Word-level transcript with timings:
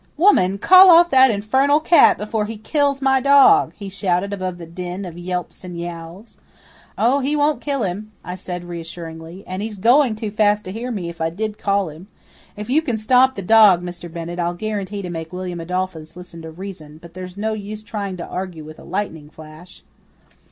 "Woman, 0.17 0.57
call 0.57 0.89
off 0.89 1.11
that 1.11 1.29
infernal 1.29 1.79
cat 1.79 2.17
before 2.17 2.45
he 2.45 2.57
kills 2.57 3.03
my 3.03 3.19
dog," 3.21 3.71
he 3.77 3.87
shouted 3.87 4.33
above 4.33 4.57
the 4.57 4.65
din 4.65 5.05
of 5.05 5.15
yelps 5.15 5.63
and 5.63 5.79
yowls. 5.79 6.37
"Oh, 6.97 7.19
he 7.19 7.35
won't 7.35 7.61
kill 7.61 7.83
him," 7.83 8.11
I 8.25 8.33
said 8.33 8.63
reassuringly, 8.63 9.43
"and 9.45 9.61
he's 9.61 9.77
going 9.77 10.15
too 10.15 10.31
fast 10.31 10.63
to 10.65 10.71
hear 10.71 10.89
me 10.89 11.09
if 11.09 11.21
I 11.21 11.29
did 11.29 11.59
call 11.59 11.89
him. 11.89 12.07
If 12.57 12.67
you 12.67 12.81
can 12.81 12.97
stop 12.97 13.35
the 13.35 13.43
dog, 13.43 13.83
Mr. 13.83 14.11
Bennett, 14.11 14.39
I'll 14.39 14.55
guarantee 14.55 15.03
to 15.03 15.09
make 15.11 15.31
William 15.31 15.59
Adolphus 15.61 16.17
listen 16.17 16.41
to 16.41 16.49
reason, 16.49 16.97
but 16.97 17.13
there's 17.13 17.37
no 17.37 17.53
use 17.53 17.83
trying 17.83 18.17
to 18.17 18.25
argue 18.25 18.63
with 18.63 18.79
a 18.79 18.83
lightning 18.83 19.29
flash." 19.29 19.83